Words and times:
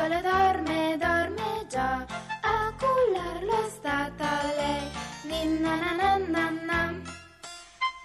sole 0.00 0.22
dorme, 0.22 0.96
dorme 0.96 1.66
già, 1.68 2.06
a 2.40 2.72
cullarlo 2.78 3.66
è 3.66 3.68
stata 3.68 4.40
lei. 4.56 4.88
Ninna 5.24 5.76
na 5.76 5.92
na 5.92 6.16
na 6.16 6.50
na, 6.50 6.94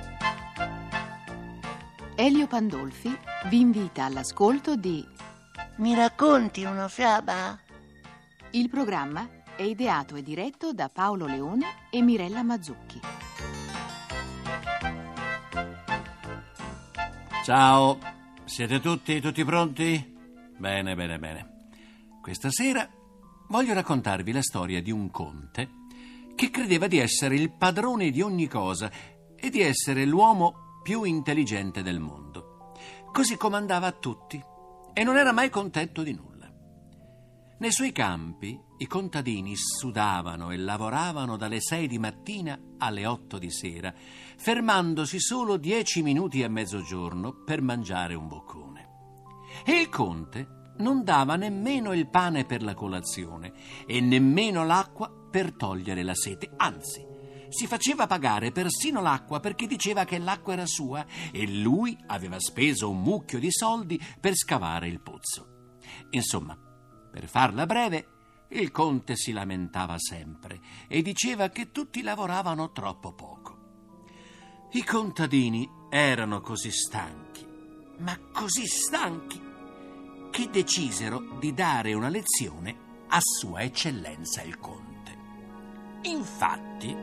Elio 2.14 2.46
Pandolfi 2.46 3.19
vi 3.48 3.61
invita 3.61 4.05
all'ascolto 4.05 4.77
di 4.77 5.07
Mi 5.77 5.95
racconti 5.95 6.64
una 6.64 6.89
fiaba? 6.89 7.59
Il 8.53 8.71
programma 8.71 9.29
è 9.55 9.62
ideato 9.62 10.16
e 10.16 10.23
diretto 10.23 10.73
da 10.73 10.88
Paolo 10.88 11.27
Leone 11.27 11.88
e 11.91 12.01
Mirella 12.01 12.43
Mazzucchi. 12.43 13.30
Ciao, 17.50 17.98
siete 18.45 18.78
tutti, 18.78 19.20
tutti 19.20 19.45
pronti? 19.45 20.16
Bene, 20.56 20.95
bene, 20.95 21.18
bene. 21.18 21.66
Questa 22.23 22.48
sera 22.48 22.88
voglio 23.48 23.74
raccontarvi 23.74 24.30
la 24.30 24.40
storia 24.40 24.80
di 24.80 24.92
un 24.92 25.10
conte 25.10 25.68
che 26.36 26.50
credeva 26.50 26.86
di 26.86 26.98
essere 26.98 27.34
il 27.34 27.50
padrone 27.50 28.12
di 28.12 28.23
ogni 28.23 28.46
cosa 28.46 28.88
e 29.34 29.50
di 29.50 29.62
essere 29.62 30.04
l'uomo 30.04 30.78
più 30.84 31.02
intelligente 31.02 31.82
del 31.82 31.98
mondo. 31.98 32.70
Così 33.10 33.36
comandava 33.36 33.88
a 33.88 33.96
tutti 33.98 34.40
e 34.92 35.02
non 35.02 35.16
era 35.16 35.32
mai 35.32 35.51
contento 35.51 36.04
di 36.04 36.12
nulla. 36.12 36.30
Nei 37.60 37.73
suoi 37.73 37.92
campi 37.92 38.59
i 38.78 38.87
contadini 38.87 39.55
sudavano 39.55 40.51
e 40.51 40.56
lavoravano 40.56 41.37
dalle 41.37 41.60
sei 41.60 41.88
di 41.88 41.98
mattina 41.98 42.59
alle 42.79 43.04
otto 43.04 43.37
di 43.37 43.51
sera, 43.51 43.93
fermandosi 44.38 45.21
solo 45.21 45.59
dieci 45.59 46.01
minuti 46.01 46.43
a 46.43 46.48
mezzogiorno 46.48 47.43
per 47.45 47.60
mangiare 47.60 48.15
un 48.15 48.29
boccone. 48.29 48.88
E 49.66 49.73
il 49.79 49.90
conte 49.90 50.73
non 50.79 51.04
dava 51.04 51.37
nemmeno 51.37 51.93
il 51.93 52.09
pane 52.09 52.46
per 52.46 52.62
la 52.62 52.73
colazione 52.73 53.52
e 53.87 54.01
nemmeno 54.01 54.65
l'acqua 54.65 55.13
per 55.30 55.52
togliere 55.52 56.02
la 56.02 56.15
sete, 56.15 56.51
anzi, 56.57 57.07
si 57.51 57.66
faceva 57.66 58.07
pagare 58.07 58.52
persino 58.52 59.02
l'acqua 59.02 59.38
perché 59.38 59.66
diceva 59.66 60.07
che 60.07 60.16
l'acqua 60.16 60.54
era 60.54 60.65
sua 60.65 61.04
e 61.30 61.46
lui 61.46 61.95
aveva 62.07 62.40
speso 62.40 62.88
un 62.88 63.02
mucchio 63.02 63.38
di 63.38 63.52
soldi 63.52 64.00
per 64.19 64.34
scavare 64.34 64.88
il 64.88 65.03
pozzo. 65.03 65.78
Insomma, 66.12 66.56
per 67.11 67.27
farla 67.27 67.66
breve, 67.66 68.06
il 68.49 68.71
conte 68.71 69.16
si 69.16 69.33
lamentava 69.33 69.97
sempre 69.99 70.61
e 70.89 71.03
diceva 71.03 71.49
che 71.50 71.71
tutti 71.71 72.03
lavoravano 72.03 72.72
troppo 72.72 73.12
poco. 73.12 73.59
I 74.72 74.84
contadini 74.84 75.69
erano 75.88 76.41
così 76.41 76.71
stanchi, 76.71 77.47
ma 77.99 78.19
così 78.33 78.66
stanchi, 78.66 79.41
che 80.31 80.49
decisero 80.50 81.37
di 81.38 81.53
dare 81.53 81.93
una 81.93 82.09
lezione 82.09 82.88
a 83.09 83.19
Sua 83.21 83.62
Eccellenza 83.62 84.43
il 84.43 84.59
Conte. 84.59 85.19
Infatti, 86.03 86.97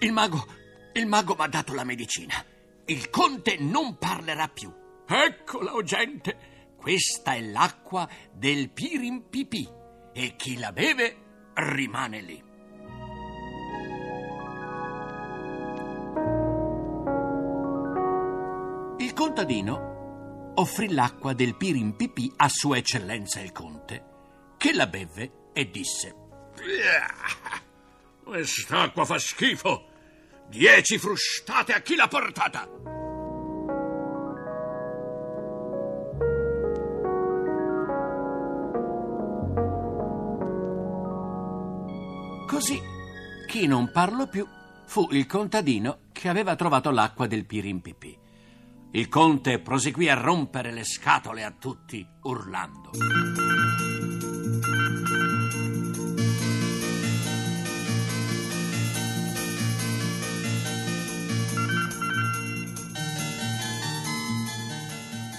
il 0.00 0.12
mago, 0.12 0.46
il 0.92 1.06
mago 1.06 1.34
mi 1.36 1.44
ha 1.44 1.48
dato 1.48 1.74
la 1.74 1.84
medicina. 1.84 2.34
Il 2.86 3.10
conte 3.10 3.56
non 3.58 3.98
parlerà 3.98 4.48
più. 4.48 4.72
Eccola, 5.06 5.74
o 5.74 5.82
gente. 5.82 6.54
Questa 6.76 7.34
è 7.34 7.40
l'acqua 7.40 8.08
del 8.32 8.70
Pirimpipì 8.70 9.68
e 10.12 10.36
chi 10.36 10.56
la 10.56 10.70
beve 10.70 11.16
rimane 11.54 12.20
lì. 12.20 12.44
Il 18.98 19.12
contadino 19.12 20.52
offrì 20.54 20.92
l'acqua 20.92 21.32
del 21.32 21.56
Pirimpipì 21.56 22.32
a 22.36 22.48
Sua 22.48 22.76
Eccellenza 22.76 23.40
il 23.40 23.52
Conte, 23.52 24.04
che 24.56 24.72
la 24.72 24.86
beve 24.86 25.50
e 25.52 25.70
disse: 25.70 26.14
Quest'acqua 28.26 29.04
fa 29.04 29.20
schifo. 29.20 29.86
Dieci 30.48 30.98
frustate 30.98 31.72
a 31.72 31.80
chi 31.80 31.94
l'ha 31.94 32.08
portata. 32.08 32.68
Così, 42.48 42.82
chi 43.46 43.68
non 43.68 43.92
parlò 43.92 44.26
più 44.26 44.44
fu 44.86 45.06
il 45.12 45.26
contadino 45.26 46.00
che 46.10 46.28
aveva 46.28 46.56
trovato 46.56 46.90
l'acqua 46.90 47.28
del 47.28 47.46
Pirimpipì. 47.46 48.18
Il 48.90 49.08
conte 49.08 49.60
proseguì 49.60 50.08
a 50.08 50.14
rompere 50.14 50.72
le 50.72 50.82
scatole 50.82 51.44
a 51.44 51.52
tutti, 51.52 52.04
urlando. 52.22 52.90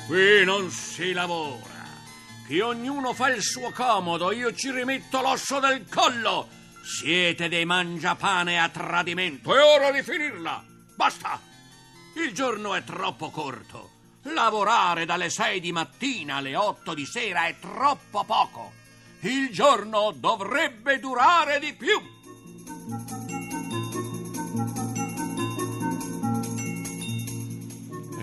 Qui 0.08 0.46
non 0.46 0.72
si 0.72 1.12
lavora. 1.12 1.84
Che 2.48 2.62
ognuno 2.62 3.12
fa 3.12 3.28
il 3.28 3.42
suo 3.42 3.72
comodo, 3.72 4.32
io 4.32 4.54
ci 4.54 4.72
rimetto 4.72 5.20
l'osso 5.20 5.60
del 5.60 5.86
collo. 5.90 6.48
Siete 6.82 7.50
dei 7.50 7.66
mangiapane 7.66 8.58
a 8.58 8.70
tradimento. 8.70 9.54
È 9.54 9.62
ora 9.62 9.92
di 9.92 10.02
finirla. 10.02 10.64
Basta. 10.96 11.42
Il 12.16 12.32
giorno 12.32 12.74
è 12.74 12.86
troppo 12.86 13.30
corto. 13.32 13.90
Lavorare 14.34 15.04
dalle 15.04 15.30
sei 15.30 15.60
di 15.60 15.74
mattina 15.74 16.38
alle 16.38 16.56
otto 16.56 16.94
di 16.94 17.06
sera 17.06 17.48
è 17.48 17.60
troppo 17.60 18.24
poco. 18.24 18.72
Il 19.20 19.50
giorno 19.52 20.14
dovrebbe 20.16 21.00
durare 21.00 21.60
di 21.60 21.74
più. 21.74 22.02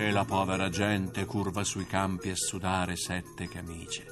E 0.04 0.10
la 0.10 0.26
povera 0.26 0.68
gente 0.68 1.24
curva 1.24 1.64
sui 1.64 1.86
campi 1.86 2.28
a 2.28 2.36
sudare 2.36 2.94
sette 2.94 3.48
camicie. 3.48 4.04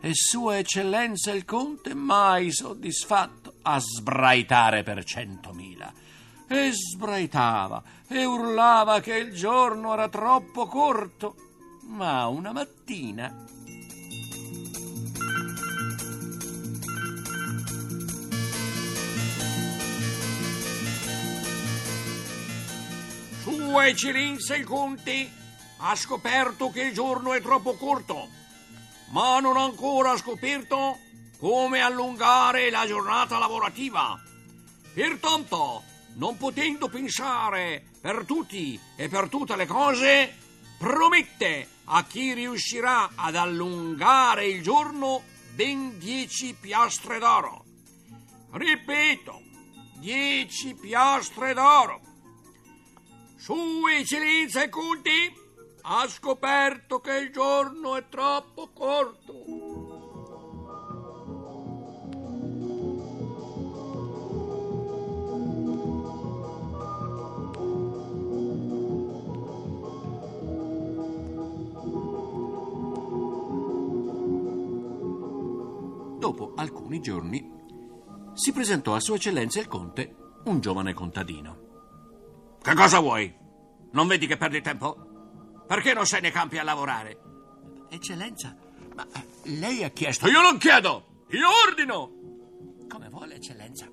E 0.00 0.10
Sua 0.14 0.58
Eccellenza 0.58 1.30
il 1.30 1.44
Conte, 1.44 1.94
mai 1.94 2.50
soddisfatto, 2.50 3.54
a 3.62 3.78
sbraitare 3.78 4.82
per 4.82 5.04
centomila. 5.04 5.92
E 6.48 6.72
sbraitava 6.72 7.80
e 8.08 8.24
urlava 8.24 8.98
che 8.98 9.14
il 9.14 9.32
giorno 9.32 9.92
era 9.92 10.08
troppo 10.08 10.66
corto. 10.66 11.36
Ma 11.86 12.26
una 12.26 12.50
mattina 12.50 13.44
Sua 23.72 23.86
Eccellenza 23.86 24.54
il 24.54 24.66
Conte 24.66 25.32
ha 25.78 25.96
scoperto 25.96 26.70
che 26.70 26.82
il 26.82 26.92
giorno 26.92 27.32
è 27.32 27.40
troppo 27.40 27.72
corto, 27.72 28.28
ma 29.12 29.40
non 29.40 29.56
ha 29.56 29.62
ancora 29.62 30.14
scoperto 30.18 30.98
come 31.38 31.80
allungare 31.80 32.68
la 32.68 32.86
giornata 32.86 33.38
lavorativa. 33.38 34.20
Pertanto, 34.92 35.84
non 36.16 36.36
potendo 36.36 36.90
pensare 36.90 37.82
per 37.98 38.26
tutti 38.26 38.78
e 38.94 39.08
per 39.08 39.30
tutte 39.30 39.56
le 39.56 39.64
cose, 39.64 40.36
promette 40.76 41.66
a 41.84 42.04
chi 42.04 42.34
riuscirà 42.34 43.12
ad 43.14 43.36
allungare 43.36 44.48
il 44.48 44.62
giorno 44.62 45.22
ben 45.54 45.98
dieci 45.98 46.54
piastre 46.60 47.18
d'oro. 47.18 47.64
Ripeto, 48.50 49.40
dieci 49.94 50.74
piastre 50.74 51.54
d'oro. 51.54 52.11
Sua 53.42 53.92
Eccellenza 53.98 54.62
il 54.62 54.70
Conte 54.70 55.10
ha 55.80 56.06
scoperto 56.06 57.00
che 57.00 57.16
il 57.16 57.32
giorno 57.32 57.96
è 57.96 58.08
troppo 58.08 58.70
corto. 58.72 59.32
Dopo 76.20 76.52
alcuni 76.54 77.00
giorni 77.00 77.50
si 78.34 78.52
presentò 78.52 78.94
a 78.94 79.00
Sua 79.00 79.16
Eccellenza 79.16 79.58
il 79.58 79.66
Conte 79.66 80.14
un 80.44 80.60
giovane 80.60 80.94
contadino. 80.94 81.61
Che 82.62 82.74
cosa 82.74 83.00
vuoi? 83.00 83.32
Non 83.92 84.06
vedi 84.06 84.26
che 84.26 84.36
perdi 84.36 84.60
tempo? 84.60 85.64
Perché 85.66 85.94
non 85.94 86.06
sei 86.06 86.20
nei 86.20 86.30
campi 86.30 86.58
a 86.58 86.62
lavorare? 86.62 87.18
Eccellenza, 87.90 88.56
Ma 88.94 89.06
eh, 89.14 89.50
lei 89.58 89.84
ha 89.84 89.88
chiesto. 89.90 90.28
Io 90.28 90.40
non 90.40 90.58
chiedo, 90.58 91.24
io 91.30 91.48
ordino. 91.66 92.12
Come 92.88 93.08
vuole, 93.08 93.34
eccellenza. 93.36 93.86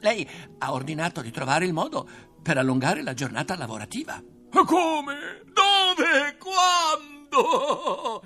Lei 0.00 0.28
ha 0.58 0.72
ordinato 0.72 1.20
di 1.20 1.30
trovare 1.30 1.64
il 1.64 1.72
modo 1.72 2.08
per 2.42 2.58
allungare 2.58 3.02
la 3.02 3.14
giornata 3.14 3.56
lavorativa. 3.56 4.22
Come? 4.50 5.42
Dove? 5.52 6.36
Quando? 6.38 8.22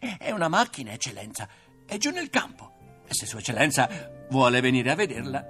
Eh, 0.00 0.16
È 0.18 0.30
una 0.30 0.48
macchina, 0.48 0.92
eccellenza. 0.92 1.48
È 1.86 1.96
giù 1.98 2.10
nel 2.10 2.30
campo. 2.30 3.02
E 3.06 3.14
se 3.14 3.26
sua 3.26 3.38
eccellenza 3.38 4.26
vuole 4.30 4.60
venire 4.60 4.90
a 4.90 4.94
vederla. 4.94 5.44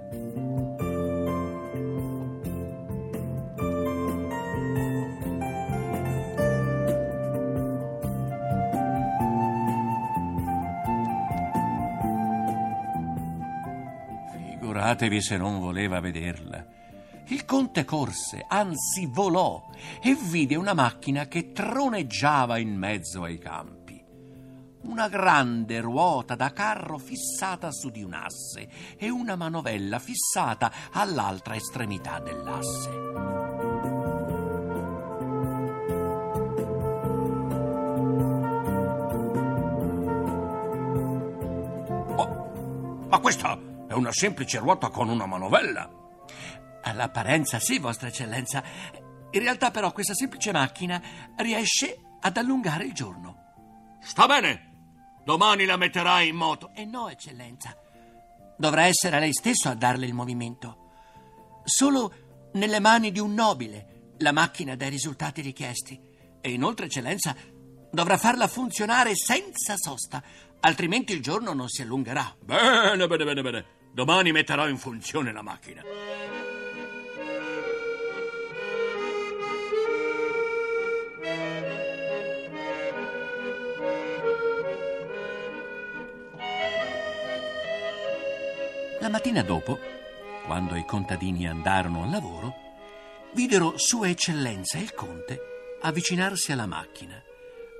Figuratevi 14.77 15.21
se 15.23 15.37
non 15.37 15.59
voleva 15.59 15.99
vederla. 15.99 16.63
Il 17.29 17.45
conte 17.45 17.83
corse, 17.83 18.45
anzi 18.47 19.07
volò, 19.07 19.71
e 19.99 20.13
vide 20.13 20.55
una 20.55 20.75
macchina 20.75 21.27
che 21.27 21.51
troneggiava 21.51 22.59
in 22.59 22.77
mezzo 22.77 23.23
ai 23.23 23.39
campi. 23.39 23.99
Una 24.83 25.09
grande 25.09 25.81
ruota 25.81 26.35
da 26.35 26.53
carro 26.53 26.99
fissata 26.99 27.71
su 27.71 27.89
di 27.89 28.03
un 28.03 28.13
asse 28.13 28.69
e 28.97 29.09
una 29.09 29.35
manovella 29.35 29.97
fissata 29.97 30.71
all'altra 30.91 31.55
estremità 31.55 32.19
dell'asse. 32.19 32.89
Oh, 42.15 43.07
ma 43.09 43.17
questa 43.17 43.66
una 43.97 44.11
semplice 44.11 44.59
ruota 44.59 44.89
con 44.89 45.09
una 45.09 45.25
manovella. 45.25 45.89
All'apparenza 46.83 47.59
sì, 47.59 47.79
Vostra 47.79 48.07
Eccellenza. 48.07 48.63
In 49.31 49.41
realtà 49.41 49.71
però 49.71 49.91
questa 49.91 50.13
semplice 50.13 50.51
macchina 50.51 51.01
riesce 51.37 51.99
ad 52.21 52.37
allungare 52.37 52.85
il 52.85 52.93
giorno. 52.93 53.97
Sta 53.99 54.25
bene. 54.25 54.75
Domani 55.23 55.65
la 55.65 55.75
metterai 55.75 56.29
in 56.29 56.35
moto. 56.35 56.71
E 56.73 56.85
no, 56.85 57.09
Eccellenza. 57.09 57.75
Dovrà 58.57 58.85
essere 58.85 59.19
lei 59.19 59.33
stesso 59.33 59.69
a 59.69 59.75
darle 59.75 60.05
il 60.05 60.13
movimento. 60.13 60.85
Solo 61.63 62.49
nelle 62.53 62.79
mani 62.79 63.11
di 63.11 63.19
un 63.19 63.33
nobile 63.33 64.13
la 64.19 64.31
macchina 64.31 64.75
dà 64.75 64.85
i 64.85 64.89
risultati 64.89 65.41
richiesti. 65.41 65.99
E 66.39 66.51
inoltre, 66.51 66.85
Eccellenza, 66.85 67.35
dovrà 67.91 68.17
farla 68.17 68.47
funzionare 68.47 69.15
senza 69.15 69.73
sosta, 69.75 70.23
altrimenti 70.61 71.13
il 71.13 71.21
giorno 71.21 71.53
non 71.53 71.67
si 71.67 71.81
allungherà. 71.81 72.35
Bene, 72.39 73.07
bene, 73.07 73.25
bene, 73.25 73.41
bene. 73.41 73.65
Domani 73.97 74.31
metterò 74.31 74.67
in 74.67 74.77
funzione 74.77 75.31
la 75.31 75.41
macchina. 75.41 75.81
La 88.99 89.09
mattina 89.09 89.41
dopo, 89.41 89.79
quando 90.45 90.75
i 90.75 90.85
contadini 90.85 91.47
andarono 91.47 92.03
al 92.03 92.11
lavoro, 92.11 92.53
videro 93.33 93.79
Sua 93.79 94.09
Eccellenza 94.09 94.77
il 94.77 94.93
conte 94.93 95.39
avvicinarsi 95.81 96.51
alla 96.51 96.67
macchina, 96.67 97.19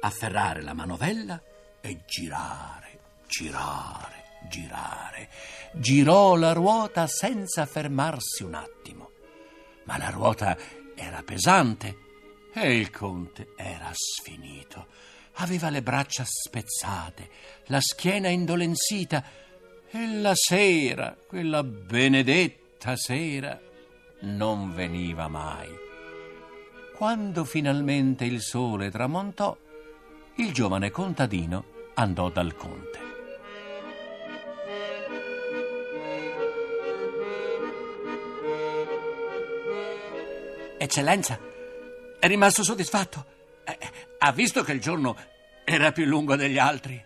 afferrare 0.02 0.64
la 0.64 0.74
manovella 0.74 1.40
e 1.80 2.00
girare, 2.08 2.98
girare, 3.28 4.17
girare. 4.48 5.30
Girò 5.74 6.36
la 6.36 6.54
ruota 6.54 7.08
senza 7.08 7.66
fermarsi 7.66 8.44
un 8.44 8.54
attimo. 8.54 9.12
Ma 9.84 9.98
la 9.98 10.10
ruota 10.10 10.58
era 10.96 11.22
pesante 11.24 12.06
e 12.54 12.78
il 12.78 12.90
conte 12.90 13.50
era 13.56 13.92
sfinito. 13.94 14.88
Aveva 15.40 15.70
le 15.70 15.84
braccia 15.84 16.24
spezzate, 16.26 17.30
la 17.66 17.80
schiena 17.80 18.30
indolenzita 18.30 19.24
e 19.90 20.08
la 20.20 20.34
sera, 20.34 21.16
quella 21.28 21.64
benedetta 21.64 22.96
sera, 22.96 23.60
non 24.22 24.74
veniva 24.74 25.28
mai. 25.28 25.70
Quando 26.96 27.46
finalmente 27.46 28.26
il 28.26 28.42
sole 28.42 28.90
tramontò, 28.90 29.56
il 30.38 30.52
giovane 30.52 30.90
contadino 30.90 31.64
andò 31.94 32.30
dal 32.30 32.56
conte. 32.56 33.07
Eccellenza, 40.88 41.38
è 42.18 42.28
rimasto 42.28 42.64
soddisfatto? 42.64 43.26
Eh, 43.66 43.78
Ha 44.20 44.32
visto 44.32 44.64
che 44.64 44.72
il 44.72 44.80
giorno 44.80 45.18
era 45.66 45.92
più 45.92 46.06
lungo 46.06 46.38
degli 46.38 46.58
altri? 46.58 47.04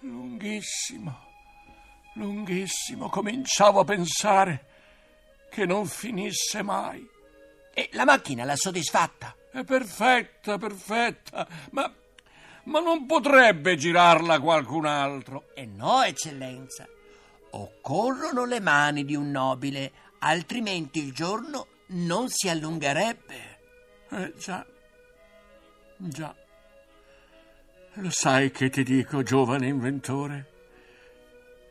Lunghissimo, 0.00 1.16
lunghissimo. 2.14 3.08
Cominciavo 3.08 3.78
a 3.78 3.84
pensare 3.84 4.66
che 5.52 5.64
non 5.66 5.86
finisse 5.86 6.62
mai. 6.62 7.08
E 7.72 7.90
la 7.92 8.04
macchina 8.04 8.42
l'ha 8.42 8.56
soddisfatta? 8.56 9.36
È 9.52 9.62
perfetta, 9.62 10.58
perfetta. 10.58 11.46
Ma, 11.70 11.94
ma 12.64 12.80
non 12.80 13.06
potrebbe 13.06 13.76
girarla 13.76 14.40
qualcun 14.40 14.84
altro. 14.84 15.44
E 15.54 15.64
no, 15.64 16.02
eccellenza. 16.02 16.88
Occorrono 17.50 18.44
le 18.46 18.58
mani 18.58 19.04
di 19.04 19.14
un 19.14 19.30
nobile, 19.30 19.92
altrimenti 20.18 20.98
il 20.98 21.12
giorno 21.12 21.68
non 21.92 22.28
si 22.28 22.48
allungherebbe. 22.48 23.58
Eh 24.10 24.32
già, 24.38 24.64
già. 25.96 26.34
Lo 27.94 28.10
sai 28.10 28.50
che 28.50 28.70
ti 28.70 28.82
dico, 28.82 29.22
giovane 29.22 29.66
inventore? 29.66 30.50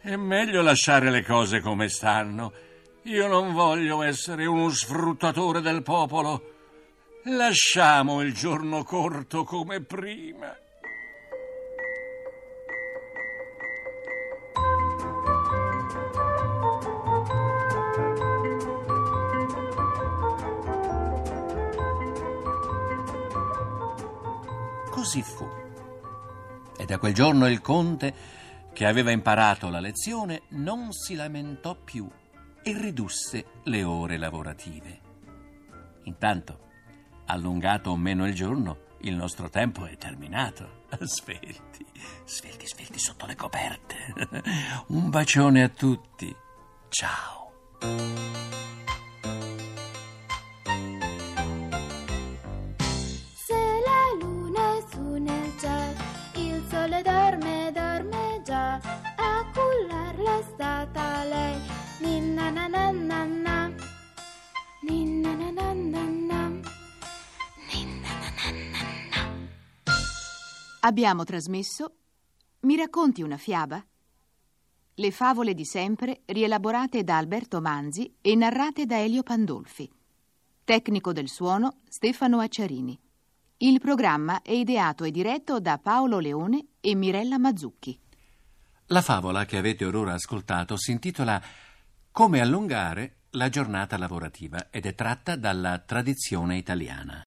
È 0.02 0.16
meglio 0.16 0.62
lasciare 0.62 1.10
le 1.10 1.24
cose 1.24 1.60
come 1.60 1.88
stanno. 1.88 2.54
Io 3.04 3.28
non 3.28 3.54
voglio 3.54 4.04
essere 4.04 4.46
uno 4.46 4.70
sfruttatore 4.70 5.62
del 5.62 5.82
popolo. 5.82 6.50
Lasciamo 7.26 8.22
il 8.22 8.34
giorno 8.34 8.84
corto 8.84 9.44
come 9.44 9.82
prima. 9.82 10.56
Così 25.02 25.24
fu. 25.24 25.50
E 26.78 26.86
da 26.86 27.00
quel 27.00 27.16
giorno 27.16 27.48
il 27.48 27.60
conte, 27.60 28.14
che 28.72 28.86
aveva 28.86 29.10
imparato 29.10 29.68
la 29.68 29.80
lezione, 29.80 30.44
non 30.50 30.94
si 30.94 31.16
lamentò 31.16 31.74
più 31.74 32.08
e 32.62 32.78
ridusse 32.80 33.46
le 33.64 33.84
ore 33.84 34.18
lavorative. 34.18 35.00
Intanto, 36.04 36.60
allungato 37.26 37.90
o 37.90 37.98
meno 37.98 38.28
il 38.28 38.36
giorno, 38.36 38.90
il 39.00 39.16
nostro 39.16 39.50
tempo 39.50 39.88
è 39.88 39.98
terminato. 39.98 40.84
Svelti, 41.02 41.84
svelti, 42.26 42.68
svelti 42.68 43.00
sotto 43.00 43.26
le 43.26 43.36
coperte. 43.36 43.96
Un 44.90 45.10
bacione 45.10 45.64
a 45.64 45.70
tutti. 45.70 46.32
Ciao. 46.90 48.60
Abbiamo 70.84 71.24
trasmesso 71.24 71.98
Mi 72.62 72.76
racconti 72.76 73.22
una 73.22 73.38
fiaba? 73.38 73.84
Le 74.96 75.12
favole 75.12 75.54
di 75.54 75.64
sempre 75.64 76.22
rielaborate 76.26 77.04
da 77.04 77.18
Alberto 77.18 77.62
Manzi 77.62 78.16
e 78.20 78.36
narrate 78.36 78.88
da 78.88 78.98
Elio 78.98 79.22
Pandolfi. 79.22 79.88
Tecnico 80.64 81.14
del 81.14 81.30
suono 81.30 81.82
Stefano 81.88 82.40
Acciarini. 82.40 83.00
Il 83.58 83.80
programma 83.80 84.42
è 84.42 84.54
ideato 84.54 85.04
e 85.04 85.12
diretto 85.12 85.60
da 85.60 85.78
Paolo 85.78 86.18
Leone 86.18 86.66
e 86.82 86.96
Mirella 86.96 87.38
Mazzucchi. 87.38 88.00
La 88.88 89.02
favola 89.04 89.46
che 89.46 89.58
avete 89.58 89.86
orora 89.86 90.14
ascoltato 90.14 90.78
si 90.78 90.92
intitola 90.92 91.40
Come 92.12 92.42
allungare 92.42 93.18
la 93.32 93.50
giornata 93.50 93.98
lavorativa 94.00 94.70
ed 94.72 94.88
è 94.88 94.96
tratta 94.96 95.36
dalla 95.36 95.78
tradizione 95.78 96.58
italiana. 96.58 97.20